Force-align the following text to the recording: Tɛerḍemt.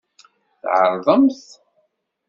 Tɛerḍemt. 0.61 1.41